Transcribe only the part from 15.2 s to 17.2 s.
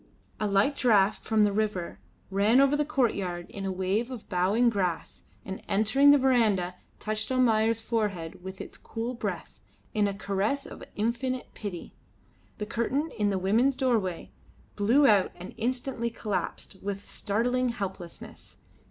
and instantly collapsed with